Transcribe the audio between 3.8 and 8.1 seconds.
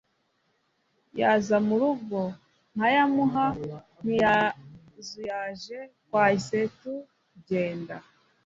ntiyazuyaje twahise tujyenda